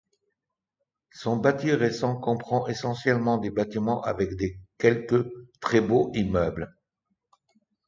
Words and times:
Son 1.11 1.37
bâti 1.37 1.71
récent 1.73 2.15
comprend 2.15 2.65
essentiellement 2.65 3.37
des 3.37 3.51
bâtiments 3.51 4.01
des 4.01 4.09
avec 4.09 4.31
quelques 4.79 5.29
très 5.59 5.79
beaux 5.79 6.11
immeubles. 6.15 6.75